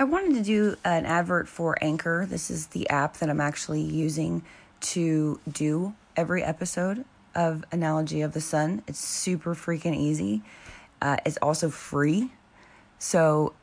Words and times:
I 0.00 0.04
wanted 0.04 0.34
to 0.34 0.42
do 0.44 0.76
an 0.84 1.06
advert 1.06 1.48
for 1.48 1.76
Anchor. 1.82 2.24
This 2.24 2.52
is 2.52 2.68
the 2.68 2.88
app 2.88 3.16
that 3.16 3.28
I'm 3.28 3.40
actually 3.40 3.80
using 3.80 4.44
to 4.80 5.40
do 5.50 5.92
every 6.16 6.44
episode 6.44 7.04
of 7.34 7.64
Analogy 7.72 8.20
of 8.20 8.32
the 8.32 8.40
Sun. 8.40 8.84
It's 8.86 9.00
super 9.00 9.56
freaking 9.56 9.96
easy. 9.96 10.42
Uh, 11.02 11.16
it's 11.26 11.36
also 11.38 11.68
free. 11.68 12.30
So, 13.00 13.54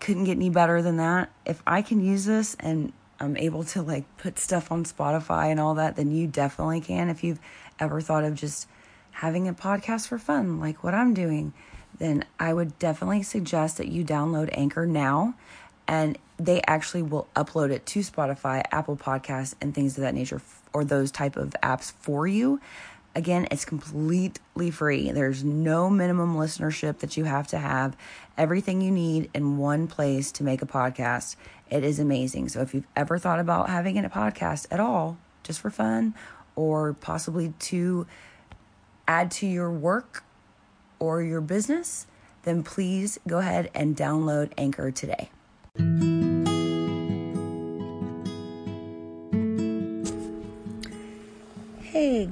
couldn't 0.00 0.24
get 0.24 0.32
any 0.32 0.50
better 0.50 0.82
than 0.82 0.96
that. 0.96 1.30
If 1.46 1.62
I 1.64 1.80
can 1.80 2.04
use 2.04 2.24
this 2.24 2.56
and 2.58 2.92
I'm 3.20 3.36
able 3.36 3.62
to 3.62 3.80
like 3.80 4.04
put 4.16 4.40
stuff 4.40 4.72
on 4.72 4.82
Spotify 4.82 5.52
and 5.52 5.60
all 5.60 5.74
that, 5.74 5.94
then 5.94 6.10
you 6.10 6.26
definitely 6.26 6.80
can. 6.80 7.08
If 7.08 7.22
you've 7.22 7.40
ever 7.78 8.00
thought 8.00 8.24
of 8.24 8.34
just 8.34 8.66
having 9.12 9.46
a 9.46 9.54
podcast 9.54 10.08
for 10.08 10.18
fun, 10.18 10.58
like 10.58 10.82
what 10.82 10.92
I'm 10.92 11.14
doing, 11.14 11.52
then 11.98 12.24
I 12.40 12.52
would 12.52 12.80
definitely 12.80 13.22
suggest 13.22 13.78
that 13.78 13.86
you 13.86 14.04
download 14.04 14.48
Anchor 14.52 14.86
now 14.86 15.34
and 15.86 16.18
they 16.38 16.62
actually 16.66 17.02
will 17.02 17.28
upload 17.36 17.70
it 17.70 17.86
to 17.86 18.00
Spotify, 18.00 18.62
Apple 18.72 18.96
Podcasts, 18.96 19.54
and 19.60 19.74
things 19.74 19.96
of 19.96 20.02
that 20.02 20.14
nature, 20.14 20.40
or 20.72 20.84
those 20.84 21.10
type 21.10 21.36
of 21.36 21.54
apps 21.62 21.92
for 21.92 22.26
you. 22.26 22.60
Again, 23.16 23.46
it's 23.52 23.64
completely 23.64 24.72
free. 24.72 25.12
There's 25.12 25.44
no 25.44 25.88
minimum 25.88 26.34
listenership 26.36 26.98
that 26.98 27.16
you 27.16 27.24
have 27.24 27.46
to 27.48 27.58
have. 27.58 27.96
Everything 28.36 28.80
you 28.80 28.90
need 28.90 29.30
in 29.32 29.56
one 29.56 29.86
place 29.86 30.32
to 30.32 30.42
make 30.42 30.62
a 30.62 30.66
podcast. 30.66 31.36
It 31.70 31.84
is 31.84 32.00
amazing. 32.00 32.48
So 32.48 32.60
if 32.60 32.74
you've 32.74 32.88
ever 32.96 33.18
thought 33.18 33.38
about 33.38 33.68
having 33.68 33.96
a 34.04 34.10
podcast 34.10 34.66
at 34.72 34.80
all, 34.80 35.16
just 35.44 35.60
for 35.60 35.70
fun, 35.70 36.14
or 36.56 36.94
possibly 36.94 37.54
to 37.60 38.06
add 39.06 39.30
to 39.30 39.46
your 39.46 39.70
work 39.70 40.24
or 40.98 41.22
your 41.22 41.40
business, 41.40 42.08
then 42.42 42.64
please 42.64 43.20
go 43.28 43.38
ahead 43.38 43.70
and 43.74 43.96
download 43.96 44.52
Anchor 44.58 44.90
today. 44.90 45.30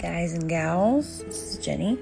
Guys 0.03 0.33
and 0.33 0.49
gals, 0.49 1.23
this 1.23 1.55
is 1.55 1.65
Jynni. 1.65 1.97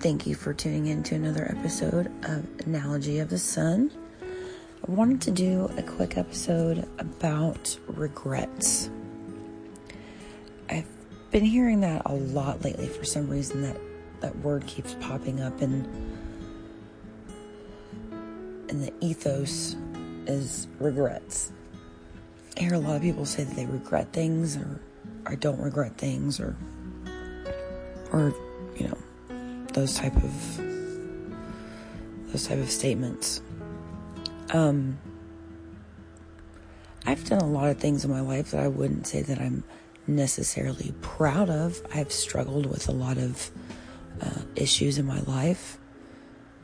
Thank 0.00 0.26
you 0.26 0.34
for 0.34 0.52
tuning 0.52 0.88
in 0.88 1.04
to 1.04 1.14
another 1.14 1.54
episode 1.56 2.10
of 2.24 2.44
Analogy 2.66 3.20
of 3.20 3.30
the 3.30 3.38
Sun. 3.38 3.92
I 4.20 4.90
wanted 4.90 5.20
to 5.20 5.30
do 5.30 5.70
a 5.76 5.82
quick 5.84 6.18
episode 6.18 6.88
about 6.98 7.78
regrets. 7.86 8.90
I've 10.68 10.88
been 11.30 11.44
hearing 11.44 11.80
that 11.82 12.02
a 12.06 12.12
lot 12.12 12.64
lately 12.64 12.88
for 12.88 13.04
some 13.04 13.28
reason 13.28 13.62
that 13.62 13.76
that 14.18 14.36
word 14.40 14.66
keeps 14.66 14.96
popping 14.98 15.40
up 15.40 15.60
and 15.60 15.86
in 18.68 18.80
the 18.80 18.92
ethos 19.00 19.76
is 20.26 20.66
regrets. 20.80 21.52
I 22.56 22.62
hear 22.62 22.74
a 22.74 22.80
lot 22.80 22.96
of 22.96 23.02
people 23.02 23.24
say 23.24 23.44
that 23.44 23.54
they 23.54 23.66
regret 23.66 24.12
things 24.12 24.56
or 24.56 24.80
I 25.24 25.36
don't 25.36 25.60
regret 25.60 25.96
things 25.96 26.40
or 26.40 26.56
or 28.12 28.34
you 28.76 28.88
know 28.88 28.98
those 29.72 29.94
type 29.94 30.16
of 30.16 30.56
those 32.32 32.46
type 32.46 32.58
of 32.58 32.70
statements. 32.70 33.40
Um 34.50 34.98
I've 37.06 37.24
done 37.24 37.40
a 37.40 37.46
lot 37.48 37.70
of 37.70 37.78
things 37.78 38.04
in 38.04 38.10
my 38.10 38.20
life 38.20 38.50
that 38.50 38.62
I 38.62 38.68
wouldn't 38.68 39.06
say 39.06 39.22
that 39.22 39.40
I'm 39.40 39.64
necessarily 40.06 40.92
proud 41.00 41.48
of. 41.48 41.80
I've 41.94 42.12
struggled 42.12 42.66
with 42.66 42.88
a 42.88 42.92
lot 42.92 43.16
of 43.16 43.50
uh, 44.20 44.42
issues 44.56 44.98
in 44.98 45.06
my 45.06 45.20
life, 45.20 45.78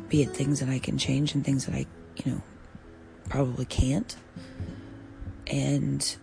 be 0.08 0.22
it 0.22 0.30
things 0.30 0.60
that 0.60 0.68
I 0.68 0.78
can 0.78 0.98
change 0.98 1.34
and 1.34 1.44
things 1.44 1.66
that 1.66 1.74
I, 1.74 1.86
you 2.16 2.32
know, 2.32 2.42
probably 3.28 3.64
can't. 3.64 4.14
And 5.46 6.16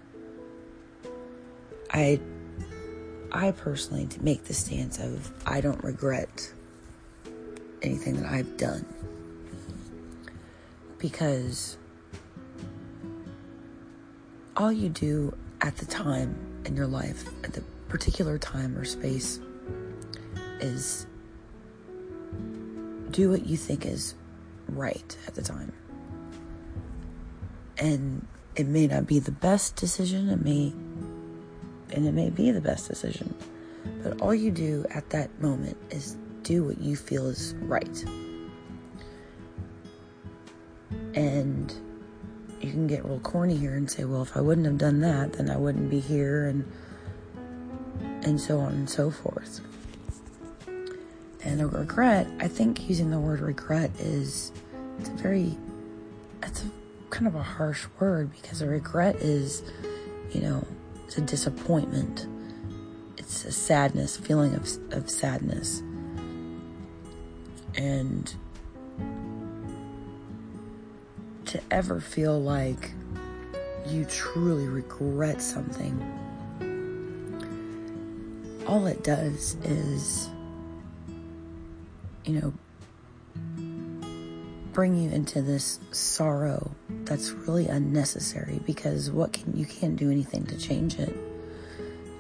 I 1.92 2.20
I 3.32 3.52
personally 3.52 4.08
make 4.20 4.46
the 4.46 4.54
stance 4.54 5.00
of 5.00 5.32
I 5.46 5.62
don't 5.62 5.84
regret 5.84 6.54
anything 7.82 8.22
that 8.22 8.32
I've 8.32 8.58
done. 8.58 8.86
Because 10.98 11.78
all 14.56 14.72
you 14.72 14.90
do 14.90 15.36
at 15.62 15.78
the 15.78 15.86
time 15.86 16.36
in 16.66 16.76
your 16.76 16.88
life, 16.88 17.26
at 17.44 17.54
the 17.54 17.62
particular 17.88 18.38
time 18.38 18.78
or 18.78 18.86
space, 18.86 19.40
is 20.60 21.08
do 23.10 23.30
what 23.30 23.46
you 23.46 23.58
think 23.58 23.86
is 23.86 24.16
right 24.70 25.18
at 25.28 25.36
the 25.36 25.42
time 25.42 25.74
and 27.78 28.26
it 28.56 28.68
may 28.68 28.88
not 28.88 29.08
be 29.08 29.20
the 29.20 29.32
best 29.32 29.76
decision 29.76 30.30
it 30.30 30.44
may 30.44 30.72
and 31.94 32.08
it 32.08 32.14
may 32.14 32.30
be 32.30 32.52
the 32.52 32.62
best 32.62 32.88
decision 32.88 33.34
but 34.04 34.20
all 34.22 34.34
you 34.34 34.52
do 34.52 34.86
at 34.92 35.10
that 35.12 35.30
moment 35.42 35.78
is 35.90 36.16
do 36.44 36.64
what 36.64 36.80
you 36.80 36.96
feel 36.96 37.28
is 37.28 37.54
right. 37.62 38.04
And 41.14 41.74
you 42.60 42.72
can 42.72 42.88
get 42.88 43.06
real 43.06 43.20
corny 43.20 43.58
here 43.58 43.74
and 43.74 43.90
say 43.90 44.04
well 44.04 44.22
if 44.22 44.38
i 44.38 44.42
wouldn't 44.42 44.68
have 44.68 44.78
done 44.78 45.00
that 45.00 45.34
then 45.34 45.50
i 45.50 45.58
wouldn't 45.58 45.90
be 45.90 46.00
here 46.00 46.46
and 46.46 46.72
and 48.24 48.40
so 48.40 48.60
on 48.60 48.74
and 48.74 48.90
so 48.90 49.10
forth. 49.10 49.62
And 51.44 51.62
a 51.62 51.68
regret 51.68 52.28
i 52.40 52.48
think 52.48 52.88
using 52.88 53.10
the 53.10 53.20
word 53.20 53.40
regret 53.40 53.92
is 54.00 54.52
it's 55.00 55.10
a 55.10 55.14
very 55.14 55.58
it's 56.44 56.64
a 56.64 56.72
kind 57.10 57.28
of 57.28 57.36
a 57.36 57.44
harsh 57.44 57.86
word 58.00 58.32
because 58.32 58.62
a 58.62 58.68
regret 58.68 59.16
is, 59.18 59.64
you 60.32 60.42
know, 60.42 60.66
it's 61.12 61.18
a 61.18 61.22
disappointment. 61.24 62.26
It's 63.18 63.44
a 63.44 63.52
sadness, 63.52 64.16
feeling 64.16 64.56
of, 64.56 64.66
of 64.94 65.10
sadness. 65.10 65.84
And 67.76 68.34
to 71.48 71.62
ever 71.70 72.00
feel 72.00 72.40
like 72.40 72.92
you 73.86 74.06
truly 74.06 74.70
regret 74.70 75.42
something, 75.42 76.00
all 78.66 78.88
it 78.88 79.04
does 79.04 79.58
is, 79.66 80.30
you 82.24 82.40
know, 82.40 82.54
bring 84.72 84.96
you 84.96 85.10
into 85.10 85.42
this 85.42 85.78
sorrow 85.92 86.71
that's 87.12 87.32
really 87.32 87.68
unnecessary 87.68 88.62
because 88.66 89.12
what 89.12 89.34
can 89.34 89.54
you 89.54 89.66
can't 89.66 89.98
do 89.98 90.10
anything 90.10 90.46
to 90.46 90.58
change 90.58 90.98
it. 90.98 91.14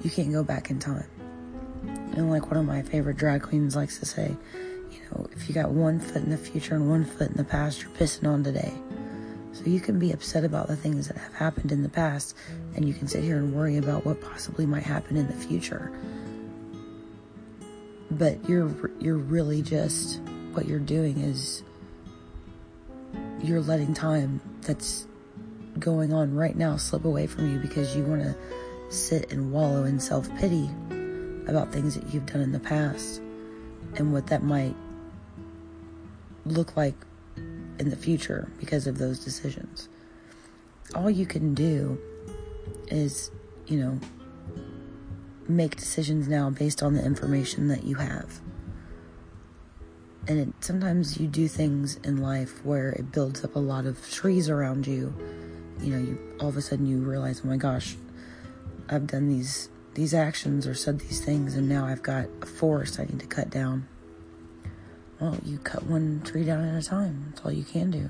You 0.01 0.09
can't 0.09 0.33
go 0.33 0.43
back 0.43 0.69
in 0.69 0.79
time. 0.79 1.07
And 2.13 2.29
like 2.29 2.47
one 2.47 2.57
of 2.57 2.65
my 2.65 2.81
favorite 2.81 3.15
drag 3.15 3.41
queens 3.41 3.73
likes 3.73 3.99
to 3.99 4.05
say, 4.05 4.35
you 4.91 4.99
know, 5.09 5.27
if 5.31 5.47
you 5.47 5.55
got 5.55 5.69
one 5.69 6.01
foot 6.01 6.17
in 6.23 6.29
the 6.29 6.37
future 6.37 6.75
and 6.75 6.89
one 6.89 7.05
foot 7.05 7.29
in 7.29 7.37
the 7.37 7.45
past, 7.45 7.81
you're 7.81 7.91
pissing 7.91 8.27
on 8.27 8.43
today. 8.43 8.73
So 9.53 9.63
you 9.63 9.79
can 9.79 9.97
be 9.97 10.11
upset 10.11 10.43
about 10.43 10.67
the 10.67 10.75
things 10.75 11.07
that 11.07 11.15
have 11.15 11.35
happened 11.35 11.71
in 11.71 11.83
the 11.83 11.89
past 11.89 12.35
and 12.75 12.85
you 12.85 12.93
can 12.93 13.07
sit 13.07 13.23
here 13.23 13.37
and 13.37 13.55
worry 13.55 13.77
about 13.77 14.05
what 14.05 14.19
possibly 14.19 14.65
might 14.65 14.83
happen 14.83 15.15
in 15.15 15.27
the 15.27 15.33
future. 15.33 15.89
But 18.11 18.49
you're 18.49 18.91
you're 18.99 19.15
really 19.15 19.61
just 19.61 20.19
what 20.51 20.65
you're 20.65 20.79
doing 20.79 21.17
is 21.19 21.63
you're 23.41 23.61
letting 23.61 23.93
time 23.93 24.41
that's 24.63 25.07
going 25.79 26.13
on 26.13 26.35
right 26.35 26.55
now 26.55 26.75
slip 26.75 27.05
away 27.05 27.27
from 27.27 27.51
you 27.51 27.59
because 27.59 27.95
you 27.95 28.03
want 28.03 28.21
to 28.21 28.35
sit 28.89 29.31
and 29.31 29.51
wallow 29.51 29.83
in 29.85 29.99
self 29.99 30.33
pity 30.37 30.69
about 31.47 31.71
things 31.71 31.95
that 31.95 32.13
you've 32.13 32.25
done 32.25 32.41
in 32.41 32.51
the 32.51 32.59
past 32.59 33.21
and 33.95 34.13
what 34.13 34.27
that 34.27 34.43
might 34.43 34.75
look 36.45 36.75
like 36.75 36.95
in 37.79 37.89
the 37.89 37.95
future 37.95 38.49
because 38.59 38.87
of 38.87 38.97
those 38.97 39.19
decisions. 39.19 39.89
All 40.93 41.09
you 41.09 41.25
can 41.25 41.53
do 41.53 41.99
is, 42.87 43.31
you 43.67 43.79
know, 43.79 43.99
make 45.47 45.75
decisions 45.75 46.27
now 46.27 46.49
based 46.49 46.83
on 46.83 46.93
the 46.93 47.03
information 47.03 47.67
that 47.69 47.83
you 47.83 47.95
have 47.95 48.41
and 50.27 50.39
it, 50.39 50.49
sometimes 50.59 51.19
you 51.19 51.27
do 51.27 51.47
things 51.47 51.97
in 52.03 52.17
life 52.17 52.63
where 52.63 52.91
it 52.91 53.11
builds 53.11 53.43
up 53.43 53.55
a 53.55 53.59
lot 53.59 53.85
of 53.85 54.11
trees 54.11 54.49
around 54.49 54.87
you. 54.87 55.13
You 55.81 55.95
know 55.95 55.99
you 55.99 56.37
all 56.39 56.49
of 56.49 56.57
a 56.57 56.61
sudden 56.61 56.85
you 56.85 56.97
realize 56.97 57.41
oh 57.43 57.47
my 57.47 57.57
gosh 57.57 57.95
i've 58.89 59.07
done 59.07 59.29
these 59.29 59.69
these 59.95 60.13
actions 60.13 60.67
or 60.67 60.75
said 60.75 60.99
these 60.99 61.23
things 61.23 61.55
and 61.55 61.67
now 61.67 61.85
i've 61.85 62.03
got 62.03 62.25
a 62.41 62.45
forest 62.45 62.99
i 62.99 63.03
need 63.03 63.19
to 63.19 63.25
cut 63.25 63.49
down. 63.49 63.87
Well 65.19 65.37
you 65.43 65.57
cut 65.57 65.83
one 65.83 66.21
tree 66.23 66.43
down 66.43 66.63
at 66.63 66.83
a 66.83 66.87
time. 66.87 67.25
That's 67.29 67.45
all 67.45 67.51
you 67.51 67.63
can 67.63 67.89
do. 67.89 68.09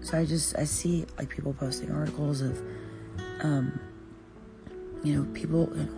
So 0.00 0.18
i 0.18 0.24
just 0.24 0.56
i 0.58 0.64
see 0.64 1.04
like 1.18 1.28
people 1.28 1.52
posting 1.52 1.90
articles 1.90 2.40
of 2.40 2.62
um 3.40 3.78
you 5.02 5.14
know 5.14 5.30
people 5.34 5.68
you 5.74 5.84
know, 5.84 5.92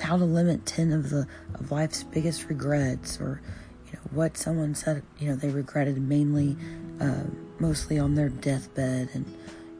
how 0.00 0.16
to 0.16 0.24
limit 0.24 0.66
10 0.66 0.92
of 0.92 1.10
the 1.10 1.26
of 1.54 1.70
life's 1.70 2.02
biggest 2.02 2.48
regrets 2.48 3.20
or 3.20 3.40
you 3.86 3.92
know 3.94 4.00
what 4.12 4.36
someone 4.36 4.74
said 4.74 5.02
you 5.18 5.28
know 5.28 5.36
they 5.36 5.48
regretted 5.48 5.98
mainly 6.00 6.56
uh, 7.00 7.24
mostly 7.58 7.98
on 7.98 8.14
their 8.14 8.28
deathbed 8.28 9.08
and 9.14 9.24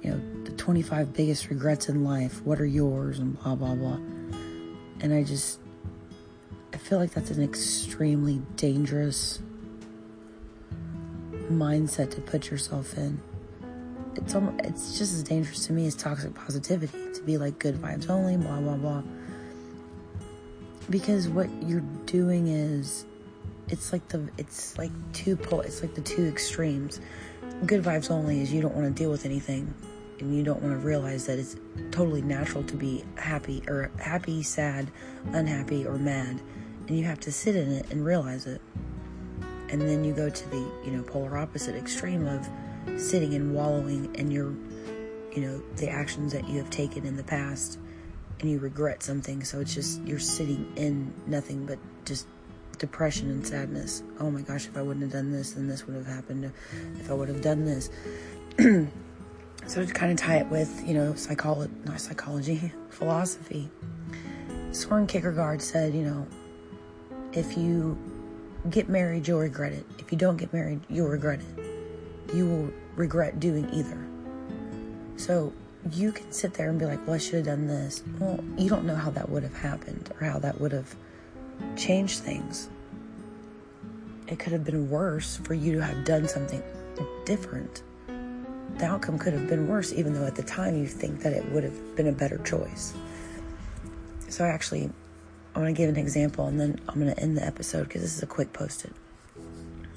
you 0.03 0.11
know 0.11 0.21
the 0.45 0.53
25 0.53 1.13
biggest 1.13 1.49
regrets 1.51 1.89
in 1.89 2.05
life 2.05 2.43
what 2.45 2.61
are 2.61 2.67
yours 2.67 3.19
and 3.19 3.39
blah 3.41 3.55
blah 3.55 3.75
blah. 3.75 3.99
And 5.01 5.15
i 5.15 5.23
just 5.23 5.61
i 6.73 6.77
feel 6.77 6.99
like 6.99 7.13
that's 7.13 7.31
an 7.31 7.43
extremely 7.43 8.43
dangerous 8.57 9.41
mindset 11.51 12.11
to 12.11 12.21
put 12.21 12.51
yourself 12.51 12.97
in. 12.97 13.21
It's 14.17 14.35
almost, 14.35 14.61
it's 14.65 14.99
just 14.99 15.15
as 15.15 15.23
dangerous 15.23 15.67
to 15.67 15.73
me 15.73 15.87
as 15.87 15.95
toxic 15.95 16.35
positivity 16.35 17.13
to 17.15 17.23
be 17.23 17.39
like 17.39 17.59
good 17.59 17.77
vibes 17.77 18.11
only 18.11 18.37
blah 18.37 18.61
blah 18.61 18.77
blah 18.77 19.03
because 20.91 21.29
what 21.29 21.49
you're 21.63 21.85
doing 22.07 22.49
is 22.49 23.05
it's 23.69 23.93
like 23.93 24.07
the 24.09 24.29
it's 24.39 24.79
like 24.79 24.91
two 25.13 25.37
pull 25.37 25.61
it's 25.61 25.83
like 25.83 25.95
the 25.95 26.01
two 26.01 26.27
extremes. 26.27 27.01
Good 27.67 27.83
vibes 27.83 28.11
only 28.11 28.41
is 28.41 28.53
you 28.53 28.63
don't 28.63 28.75
want 28.75 28.87
to 28.87 29.03
deal 29.03 29.11
with 29.11 29.25
anything 29.25 29.75
and 30.21 30.35
you 30.35 30.43
don't 30.43 30.63
want 30.63 30.81
to 30.81 30.87
realize 30.87 31.27
that 31.27 31.39
it's 31.39 31.57
totally 31.91 32.23
natural 32.23 32.65
to 32.65 32.77
be 32.77 33.05
happy 33.17 33.63
or 33.69 33.91
happy 33.99 34.43
sad 34.43 34.91
unhappy 35.33 35.87
or 35.87 35.99
mad 35.99 36.41
and 36.87 36.99
you 36.99 37.05
have 37.05 37.21
to 37.21 37.33
sit 37.33 37.55
in 37.55 37.71
it 37.71 37.91
and 37.91 38.05
realize 38.05 38.47
it. 38.47 38.61
And 39.71 39.83
then 39.83 40.03
you 40.03 40.15
go 40.15 40.31
to 40.31 40.51
the 40.51 40.71
you 40.85 40.93
know 40.93 41.03
polar 41.03 41.37
opposite 41.37 41.75
extreme 41.75 42.27
of 42.27 42.49
sitting 42.97 43.35
and 43.35 43.55
wallowing 43.55 44.15
in 44.15 44.31
your 44.31 44.55
you 45.33 45.43
know 45.43 45.63
the 45.77 45.89
actions 45.91 46.33
that 46.33 46.49
you 46.49 46.59
have 46.59 46.71
taken 46.71 47.05
in 47.05 47.17
the 47.17 47.25
past 47.25 47.79
and 48.41 48.51
you 48.51 48.59
regret 48.59 49.03
something 49.03 49.43
so 49.43 49.61
it's 49.61 49.75
just 49.75 50.03
you're 50.03 50.19
sitting 50.19 50.73
in 50.77 51.13
nothing 51.27 51.67
but 51.67 51.79
just 52.05 52.27
depression 52.79 53.29
and 53.31 53.45
sadness. 53.45 54.05
Oh 54.21 54.31
my 54.31 54.41
gosh 54.41 54.67
if 54.67 54.77
i 54.77 54.83
wouldn't 54.83 55.03
have 55.03 55.13
done 55.13 55.33
this 55.33 55.53
then 55.53 55.67
this 55.67 55.87
would 55.87 55.97
have 55.97 56.07
happened. 56.07 56.53
If 57.01 57.11
i 57.11 57.15
would 57.15 57.29
have 57.29 57.43
done 57.43 57.65
this. 57.65 57.91
So 59.67 59.85
to 59.85 59.93
kind 59.93 60.11
of 60.11 60.17
tie 60.17 60.39
it 60.39 60.47
with 60.47 60.83
you 60.87 60.95
know 60.95 61.15
psychology 61.15 61.71
not 61.85 62.01
psychology 62.01 62.73
philosophy. 62.89 63.69
Soren 64.73 65.07
kierkegaard 65.07 65.61
said 65.61 65.95
you 65.95 66.03
know 66.03 66.27
if 67.35 67.59
you 67.59 67.99
get 68.71 68.89
married 68.89 69.29
you'll 69.29 69.41
regret 69.41 69.73
it. 69.73 69.85
If 69.99 70.11
you 70.11 70.17
don't 70.17 70.39
get 70.39 70.55
married 70.55 70.81
you'll 70.89 71.09
regret 71.09 71.41
it. 71.41 72.35
You 72.35 72.47
will 72.47 72.73
regret 72.97 73.41
doing 73.41 73.69
either. 73.75 73.99
So 75.19 75.53
you 75.93 76.13
can 76.13 76.31
sit 76.33 76.55
there 76.55 76.71
and 76.71 76.79
be 76.79 76.85
like, 76.85 77.05
well, 77.07 77.15
I 77.15 77.19
should 77.19 77.35
have 77.35 77.47
done 77.47 77.67
this. 77.67 78.03
Well, 78.19 78.43
you 78.57 78.69
don't 78.69 78.85
know 78.85 78.97
how 78.97 79.11
that 79.11 79.29
would 79.29 79.43
have 79.43 79.57
happened 79.57 80.13
or 80.21 80.27
how 80.27 80.39
that 80.41 80.61
would 80.61 80.73
have 80.73 80.95
changed 81.77 82.21
things. 82.21 82.69
It 84.27 84.39
could 84.39 84.53
have 84.53 84.65
been 84.65 84.91
worse 84.91 85.37
for 85.45 85.55
you 85.55 85.75
to 85.77 85.83
have 85.83 86.05
done 86.05 86.29
something 86.29 86.63
different. 87.25 87.83
The 88.77 88.85
outcome 88.85 89.19
could 89.19 89.33
have 89.33 89.49
been 89.49 89.67
worse, 89.67 89.93
even 89.93 90.13
though 90.13 90.27
at 90.27 90.35
the 90.35 90.43
time 90.43 90.77
you 90.77 90.87
think 90.87 91.21
that 91.21 91.33
it 91.33 91.51
would 91.53 91.65
have 91.65 91.97
been 91.97 92.09
a 92.09 92.13
better 92.13 92.39
choice. 92.39 92.93
So, 94.29 94.45
I 94.45 94.49
actually, 94.49 94.85
I'm 95.55 95.63
going 95.63 95.75
to 95.75 95.79
give 95.79 95.89
an 95.89 95.97
example 95.97 96.47
and 96.47 96.61
then 96.61 96.79
I'm 96.89 97.01
going 97.01 97.13
to 97.13 97.21
end 97.21 97.37
the 97.37 97.47
episode 97.47 97.85
because 97.85 98.03
this 98.03 98.17
is 98.17 98.23
a 98.23 98.27
quick 98.27 98.53
Post-it 98.53 98.93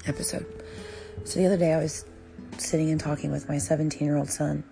episode. 0.06 0.46
So, 1.24 1.38
the 1.38 1.46
other 1.46 1.58
day 1.58 1.74
I 1.74 1.78
was 1.78 2.06
sitting 2.56 2.90
and 2.90 2.98
talking 2.98 3.30
with 3.30 3.48
my 3.48 3.58
17 3.58 4.06
year 4.06 4.16
old 4.16 4.30
son 4.30 4.64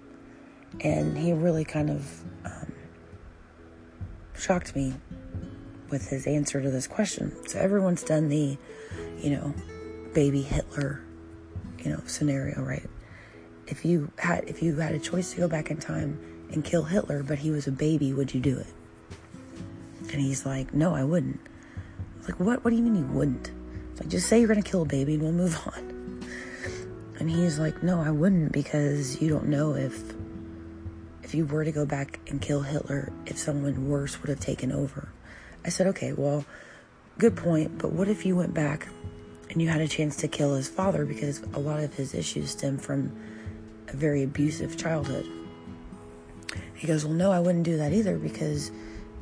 and 0.81 1.17
he 1.17 1.33
really 1.33 1.65
kind 1.65 1.91
of 1.91 2.23
um, 2.45 2.73
shocked 4.37 4.77
me 4.77 4.95
with 5.91 6.09
his 6.09 6.27
answer 6.27 6.63
to 6.63 6.71
this 6.71 6.87
question. 6.87 7.35
So 7.49 7.59
everyone's 7.59 8.03
done 8.03 8.29
the, 8.29 8.57
you 9.19 9.31
know, 9.31 9.55
baby 10.15 10.43
Hitler, 10.43 11.03
you 11.79 11.91
know, 11.91 12.01
scenario, 12.07 12.63
right? 12.63 12.89
If 13.67 13.85
you 13.85 14.11
had 14.19 14.49
if 14.49 14.63
you 14.63 14.77
had 14.77 14.95
a 14.95 14.99
choice 14.99 15.33
to 15.33 15.39
go 15.39 15.49
back 15.49 15.71
in 15.71 15.77
time 15.77 16.19
and 16.53 16.65
kill 16.65 16.83
Hitler, 16.83 17.23
but 17.23 17.39
he 17.39 17.51
was 17.51 17.67
a 17.67 17.73
baby, 17.73 18.13
would 18.13 18.35
you 18.35 18.41
do 18.41 18.59
it? 18.59 18.67
And 20.13 20.21
he's 20.21 20.45
like, 20.45 20.75
No, 20.75 20.95
I 20.95 21.05
wouldn't. 21.05 21.41
I 21.45 22.19
was 22.19 22.29
like, 22.29 22.41
What? 22.41 22.65
What 22.65 22.71
do 22.71 22.77
you 22.77 22.83
mean 22.83 22.97
you 22.97 23.07
wouldn't? 23.07 23.51
It's 23.93 24.01
like, 24.01 24.09
just 24.09 24.29
say 24.29 24.41
you're 24.41 24.49
gonna 24.49 24.63
kill 24.63 24.83
a 24.83 24.87
baby 24.87 25.15
and 25.15 25.23
we'll 25.23 25.33
move 25.33 25.59
on. 25.67 26.25
And 27.19 27.31
he's 27.31 27.59
like, 27.59 27.83
No, 27.83 28.01
I 28.01 28.11
wouldn't 28.11 28.51
because 28.53 29.21
you 29.21 29.29
don't 29.29 29.47
know 29.47 29.75
if 29.75 30.03
if 31.31 31.35
you 31.37 31.47
were 31.47 31.65
to 31.65 31.71
go 31.71 31.87
back 31.87 32.19
and 32.27 32.43
kill 32.43 32.63
Hitler, 32.63 33.13
if 33.25 33.39
someone 33.39 33.89
worse 33.89 34.21
would 34.21 34.31
have 34.31 34.41
taken 34.41 34.73
over. 34.73 35.11
I 35.65 35.69
said, 35.69 35.87
okay, 35.87 36.13
well, 36.13 36.45
good 37.19 37.37
point, 37.37 37.79
but 37.79 37.93
what 37.93 38.09
if 38.09 38.27
you 38.27 38.35
went 38.35 38.53
back 38.53 38.89
and 39.49 39.63
you 39.63 39.69
had 39.69 39.81
a 39.81 39.87
chance 39.87 40.17
to 40.17 40.27
kill 40.27 40.57
his 40.57 40.67
father 40.67 41.07
because 41.07 41.39
a 41.55 41.61
lot 41.61 41.79
of 41.79 41.95
his 41.95 42.15
issues 42.15 42.51
stem 42.51 42.79
from 42.79 43.17
a 43.87 43.97
very 43.97 44.25
abusive 44.25 44.77
childhood? 44.77 45.25
He 46.75 46.89
goes, 46.89 47.05
well, 47.05 47.15
no, 47.15 47.31
I 47.31 47.39
wouldn't 47.39 47.63
do 47.63 47.77
that 47.77 47.93
either 47.93 48.19
because 48.19 48.73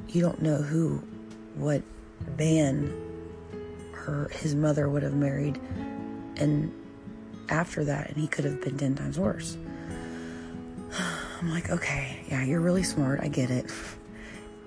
you 0.08 0.22
don't 0.22 0.40
know 0.40 0.62
who, 0.62 1.02
what 1.56 1.82
man 2.38 2.90
her 3.93 4.31
his 4.32 4.55
mother 4.55 4.88
would 4.88 5.02
have 5.02 5.14
married 5.14 5.60
and 6.37 6.72
after 7.50 7.84
that 7.84 8.08
and 8.08 8.16
he 8.16 8.26
could 8.26 8.46
have 8.46 8.62
been 8.62 8.78
10 8.78 8.94
times 8.94 9.19
worse 9.19 9.58
I'm 11.40 11.50
like, 11.50 11.70
okay, 11.70 12.25
yeah, 12.29 12.43
you're 12.44 12.61
really 12.61 12.82
smart. 12.82 13.20
I 13.23 13.29
get 13.29 13.50
it. 13.50 13.70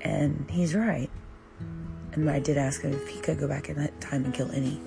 And 0.02 0.46
he's 0.50 0.74
right. 0.74 1.10
And 2.14 2.30
I 2.30 2.40
did 2.40 2.58
ask 2.58 2.82
him 2.82 2.94
if 2.94 3.08
he 3.08 3.20
could 3.20 3.40
go 3.40 3.48
back 3.48 3.70
in 3.70 3.76
that 3.78 4.00
time 4.00 4.26
and 4.26 4.34
kill 4.34 4.52
any 4.52 4.80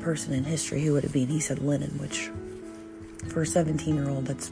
person 0.00 0.32
in 0.32 0.44
history, 0.44 0.82
who 0.82 0.92
would 0.94 1.04
it 1.04 1.12
be? 1.12 1.22
And 1.22 1.30
he 1.30 1.40
said 1.40 1.58
Lenin, 1.58 1.98
which 1.98 2.30
for 3.28 3.42
a 3.42 3.46
17 3.46 3.94
year 3.94 4.08
old, 4.08 4.26
that's 4.26 4.50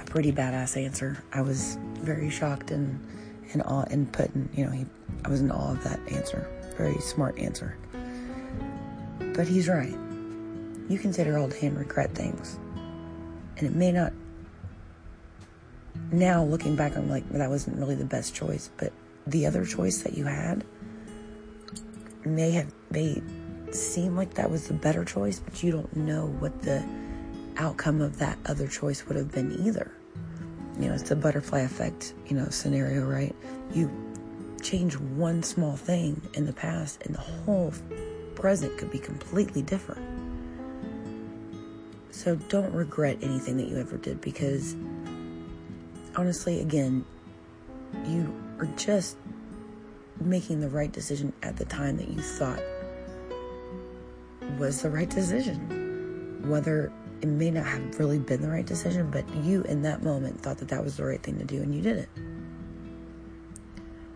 a 0.00 0.04
pretty 0.04 0.32
badass 0.32 0.76
answer. 0.76 1.22
I 1.32 1.40
was 1.40 1.76
very 2.00 2.30
shocked 2.30 2.70
and 2.70 3.00
in 3.52 3.60
awe 3.62 3.84
and 3.90 4.10
put 4.12 4.34
in, 4.34 4.48
you 4.54 4.64
know, 4.64 4.70
he, 4.70 4.86
I 5.24 5.28
was 5.28 5.40
in 5.40 5.50
awe 5.50 5.72
of 5.72 5.84
that 5.84 6.00
answer. 6.10 6.48
Very 6.76 7.00
smart 7.00 7.38
answer. 7.38 7.76
But 9.34 9.48
he's 9.48 9.68
right. 9.68 9.96
You 10.88 10.98
here 10.98 11.38
all 11.38 11.48
day 11.48 11.66
and 11.66 11.78
regret 11.78 12.14
things. 12.14 12.58
And 13.56 13.66
it 13.66 13.74
may 13.74 13.92
not 13.92 14.12
now 16.12 16.44
looking 16.44 16.76
back, 16.76 16.96
I'm 16.96 17.08
like, 17.08 17.28
that 17.30 17.48
wasn't 17.48 17.78
really 17.78 17.94
the 17.94 18.04
best 18.04 18.34
choice. 18.34 18.70
But 18.76 18.92
the 19.26 19.46
other 19.46 19.64
choice 19.64 20.02
that 20.02 20.14
you 20.14 20.24
had 20.24 20.64
may 22.24 22.50
have 22.52 22.72
may 22.90 23.22
seem 23.70 24.16
like 24.16 24.34
that 24.34 24.50
was 24.50 24.68
the 24.68 24.74
better 24.74 25.04
choice, 25.04 25.40
but 25.40 25.62
you 25.62 25.72
don't 25.72 25.96
know 25.96 26.26
what 26.26 26.62
the 26.62 26.86
outcome 27.56 28.00
of 28.00 28.18
that 28.18 28.38
other 28.46 28.68
choice 28.68 29.06
would 29.06 29.16
have 29.16 29.32
been 29.32 29.66
either. 29.66 29.92
You 30.78 30.88
know, 30.88 30.94
it's 30.94 31.08
the 31.08 31.16
butterfly 31.16 31.60
effect, 31.60 32.14
you 32.26 32.36
know, 32.36 32.48
scenario, 32.48 33.04
right? 33.06 33.34
You 33.72 33.90
change 34.62 34.96
one 34.96 35.42
small 35.42 35.76
thing 35.76 36.20
in 36.34 36.46
the 36.46 36.52
past 36.52 37.02
and 37.04 37.14
the 37.14 37.20
whole 37.20 37.72
present 38.34 38.76
could 38.78 38.90
be 38.90 38.98
completely 38.98 39.62
different. 39.62 40.02
So 42.10 42.36
don't 42.36 42.72
regret 42.72 43.18
anything 43.22 43.56
that 43.56 43.68
you 43.68 43.78
ever 43.78 43.96
did 43.96 44.20
because 44.20 44.76
honestly, 46.16 46.60
again, 46.60 47.04
you 48.06 48.32
are 48.58 48.66
just 48.76 49.16
making 50.20 50.60
the 50.60 50.68
right 50.68 50.92
decision 50.92 51.32
at 51.42 51.56
the 51.56 51.64
time 51.64 51.96
that 51.96 52.08
you 52.08 52.20
thought 52.20 52.60
was 54.58 54.82
the 54.82 54.90
right 54.90 55.08
decision. 55.08 56.48
Whether 56.48 56.92
it 57.20 57.28
may 57.28 57.50
not 57.50 57.66
have 57.66 57.98
really 57.98 58.18
been 58.18 58.42
the 58.42 58.48
right 58.48 58.66
decision, 58.66 59.10
but 59.10 59.28
you 59.36 59.62
in 59.62 59.82
that 59.82 60.02
moment 60.02 60.40
thought 60.40 60.58
that 60.58 60.68
that 60.68 60.82
was 60.82 60.96
the 60.96 61.04
right 61.04 61.22
thing 61.22 61.38
to 61.38 61.44
do 61.44 61.62
and 61.62 61.74
you 61.74 61.82
did 61.82 61.98
it. 61.98 62.08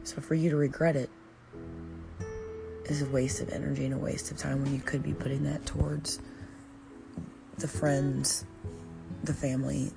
So 0.04 0.20
for 0.20 0.34
you 0.34 0.50
to 0.50 0.56
regret 0.56 0.96
it 0.96 1.10
is 2.84 3.02
a 3.02 3.06
waste 3.06 3.40
of 3.40 3.50
energy 3.50 3.84
and 3.84 3.94
a 3.94 3.98
waste 3.98 4.30
of 4.30 4.38
time 4.38 4.62
when 4.62 4.72
you 4.72 4.80
could 4.80 5.02
be 5.02 5.12
putting 5.12 5.44
that 5.44 5.66
towards 5.66 6.20
the 7.58 7.66
friends, 7.66 8.44
the 9.24 9.34
family, 9.34 9.92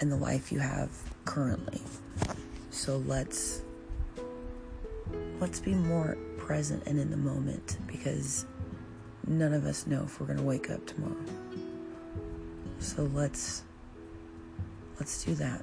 and 0.00 0.10
the 0.10 0.16
life 0.16 0.52
you 0.52 0.58
have 0.58 0.90
currently. 1.26 1.82
So 2.70 2.98
let's 3.06 3.60
let's 5.38 5.60
be 5.60 5.74
more 5.74 6.16
present 6.38 6.82
and 6.86 6.98
in 6.98 7.10
the 7.10 7.16
moment 7.16 7.76
because 7.86 8.46
none 9.26 9.52
of 9.52 9.66
us 9.66 9.86
know 9.86 10.04
if 10.04 10.18
we're 10.18 10.26
going 10.26 10.38
to 10.38 10.44
wake 10.44 10.70
up 10.70 10.86
tomorrow. 10.86 11.16
So 12.78 13.10
let's 13.12 13.62
let's 14.98 15.22
do 15.24 15.34
that. 15.34 15.62